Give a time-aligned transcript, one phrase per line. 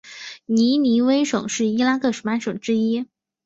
[0.47, 3.07] 尼尼微省是伊拉克十八省之一。